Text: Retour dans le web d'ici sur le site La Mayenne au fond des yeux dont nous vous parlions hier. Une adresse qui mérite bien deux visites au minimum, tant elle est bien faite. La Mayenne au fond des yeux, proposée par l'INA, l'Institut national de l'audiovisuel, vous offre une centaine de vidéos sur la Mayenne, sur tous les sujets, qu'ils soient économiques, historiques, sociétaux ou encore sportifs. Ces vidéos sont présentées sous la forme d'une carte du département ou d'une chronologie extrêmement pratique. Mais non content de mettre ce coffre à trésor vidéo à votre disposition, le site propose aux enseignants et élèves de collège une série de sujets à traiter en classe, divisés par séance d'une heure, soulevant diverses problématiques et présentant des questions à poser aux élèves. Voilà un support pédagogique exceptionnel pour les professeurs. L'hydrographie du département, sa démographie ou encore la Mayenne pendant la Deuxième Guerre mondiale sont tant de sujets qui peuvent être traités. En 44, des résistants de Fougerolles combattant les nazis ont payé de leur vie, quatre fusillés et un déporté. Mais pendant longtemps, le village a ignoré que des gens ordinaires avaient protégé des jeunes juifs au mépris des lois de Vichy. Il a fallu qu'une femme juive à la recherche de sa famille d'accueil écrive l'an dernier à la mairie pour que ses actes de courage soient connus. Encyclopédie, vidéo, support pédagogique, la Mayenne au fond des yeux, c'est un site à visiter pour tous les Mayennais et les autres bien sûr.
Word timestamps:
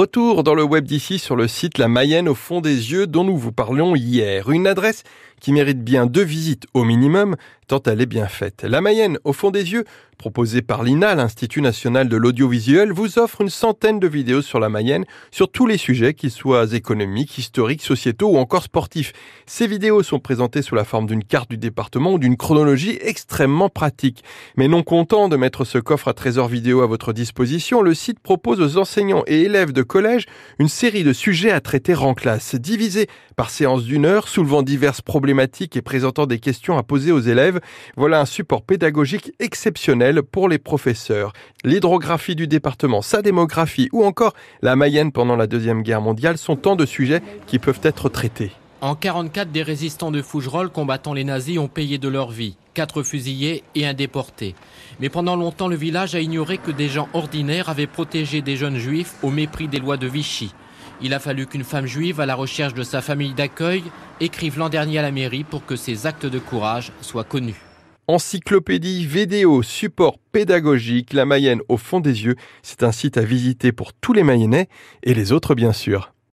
Retour 0.00 0.44
dans 0.44 0.54
le 0.54 0.64
web 0.64 0.86
d'ici 0.86 1.18
sur 1.18 1.36
le 1.36 1.46
site 1.46 1.76
La 1.76 1.86
Mayenne 1.86 2.26
au 2.26 2.34
fond 2.34 2.62
des 2.62 2.90
yeux 2.90 3.06
dont 3.06 3.22
nous 3.22 3.36
vous 3.36 3.52
parlions 3.52 3.94
hier. 3.94 4.48
Une 4.48 4.66
adresse 4.66 5.02
qui 5.42 5.52
mérite 5.52 5.82
bien 5.82 6.06
deux 6.06 6.22
visites 6.22 6.66
au 6.74 6.84
minimum, 6.84 7.36
tant 7.66 7.82
elle 7.86 8.00
est 8.00 8.06
bien 8.06 8.26
faite. 8.26 8.62
La 8.62 8.80
Mayenne 8.80 9.18
au 9.24 9.32
fond 9.32 9.50
des 9.50 9.72
yeux, 9.72 9.84
proposée 10.18 10.60
par 10.60 10.82
l'INA, 10.82 11.14
l'Institut 11.14 11.62
national 11.62 12.08
de 12.08 12.16
l'audiovisuel, 12.16 12.92
vous 12.92 13.18
offre 13.18 13.40
une 13.40 13.48
centaine 13.48 13.98
de 13.98 14.06
vidéos 14.06 14.42
sur 14.42 14.60
la 14.60 14.68
Mayenne, 14.68 15.06
sur 15.30 15.50
tous 15.50 15.66
les 15.66 15.78
sujets, 15.78 16.12
qu'ils 16.12 16.30
soient 16.30 16.74
économiques, 16.74 17.38
historiques, 17.38 17.82
sociétaux 17.82 18.32
ou 18.32 18.36
encore 18.36 18.64
sportifs. 18.64 19.12
Ces 19.46 19.66
vidéos 19.66 20.02
sont 20.02 20.18
présentées 20.18 20.62
sous 20.62 20.74
la 20.74 20.84
forme 20.84 21.06
d'une 21.06 21.24
carte 21.24 21.48
du 21.48 21.56
département 21.56 22.12
ou 22.12 22.18
d'une 22.18 22.36
chronologie 22.36 22.98
extrêmement 23.00 23.70
pratique. 23.70 24.22
Mais 24.56 24.68
non 24.68 24.82
content 24.82 25.28
de 25.28 25.36
mettre 25.36 25.64
ce 25.64 25.78
coffre 25.78 26.08
à 26.08 26.12
trésor 26.12 26.48
vidéo 26.48 26.82
à 26.82 26.86
votre 26.86 27.14
disposition, 27.14 27.80
le 27.80 27.94
site 27.94 28.20
propose 28.20 28.60
aux 28.60 28.76
enseignants 28.76 29.24
et 29.26 29.42
élèves 29.42 29.72
de 29.72 29.82
collège 29.90 30.26
une 30.60 30.68
série 30.68 31.02
de 31.02 31.12
sujets 31.12 31.50
à 31.50 31.60
traiter 31.60 31.94
en 31.96 32.14
classe, 32.14 32.54
divisés 32.54 33.08
par 33.36 33.50
séance 33.50 33.82
d'une 33.82 34.06
heure, 34.06 34.28
soulevant 34.28 34.62
diverses 34.62 35.02
problématiques 35.02 35.76
et 35.76 35.82
présentant 35.82 36.26
des 36.26 36.38
questions 36.38 36.78
à 36.78 36.84
poser 36.84 37.10
aux 37.10 37.20
élèves. 37.20 37.60
Voilà 37.96 38.20
un 38.20 38.24
support 38.24 38.62
pédagogique 38.62 39.32
exceptionnel 39.40 40.22
pour 40.22 40.48
les 40.48 40.58
professeurs. 40.58 41.32
L'hydrographie 41.64 42.36
du 42.36 42.46
département, 42.46 43.02
sa 43.02 43.20
démographie 43.20 43.88
ou 43.92 44.04
encore 44.04 44.34
la 44.62 44.76
Mayenne 44.76 45.10
pendant 45.10 45.36
la 45.36 45.48
Deuxième 45.48 45.82
Guerre 45.82 46.00
mondiale 46.00 46.38
sont 46.38 46.56
tant 46.56 46.76
de 46.76 46.86
sujets 46.86 47.20
qui 47.48 47.58
peuvent 47.58 47.80
être 47.82 48.08
traités. 48.08 48.52
En 48.82 48.94
44, 48.94 49.52
des 49.52 49.62
résistants 49.62 50.10
de 50.10 50.22
Fougerolles 50.22 50.70
combattant 50.70 51.12
les 51.12 51.24
nazis 51.24 51.58
ont 51.58 51.68
payé 51.68 51.98
de 51.98 52.08
leur 52.08 52.30
vie, 52.30 52.56
quatre 52.72 53.02
fusillés 53.02 53.62
et 53.74 53.86
un 53.86 53.92
déporté. 53.92 54.54
Mais 55.00 55.10
pendant 55.10 55.36
longtemps, 55.36 55.68
le 55.68 55.76
village 55.76 56.14
a 56.14 56.20
ignoré 56.20 56.56
que 56.56 56.70
des 56.70 56.88
gens 56.88 57.06
ordinaires 57.12 57.68
avaient 57.68 57.86
protégé 57.86 58.40
des 58.40 58.56
jeunes 58.56 58.78
juifs 58.78 59.16
au 59.22 59.28
mépris 59.28 59.68
des 59.68 59.80
lois 59.80 59.98
de 59.98 60.06
Vichy. 60.06 60.54
Il 61.02 61.12
a 61.12 61.18
fallu 61.18 61.46
qu'une 61.46 61.64
femme 61.64 61.84
juive 61.84 62.20
à 62.20 62.26
la 62.26 62.34
recherche 62.34 62.72
de 62.72 62.82
sa 62.82 63.02
famille 63.02 63.34
d'accueil 63.34 63.82
écrive 64.18 64.58
l'an 64.58 64.70
dernier 64.70 64.98
à 64.98 65.02
la 65.02 65.12
mairie 65.12 65.44
pour 65.44 65.66
que 65.66 65.76
ses 65.76 66.06
actes 66.06 66.24
de 66.24 66.38
courage 66.38 66.90
soient 67.02 67.24
connus. 67.24 67.60
Encyclopédie, 68.08 69.04
vidéo, 69.04 69.62
support 69.62 70.16
pédagogique, 70.32 71.12
la 71.12 71.26
Mayenne 71.26 71.60
au 71.68 71.76
fond 71.76 72.00
des 72.00 72.24
yeux, 72.24 72.36
c'est 72.62 72.82
un 72.82 72.92
site 72.92 73.18
à 73.18 73.22
visiter 73.22 73.72
pour 73.72 73.92
tous 73.92 74.14
les 74.14 74.24
Mayennais 74.24 74.68
et 75.02 75.12
les 75.12 75.32
autres 75.32 75.54
bien 75.54 75.74
sûr. 75.74 76.14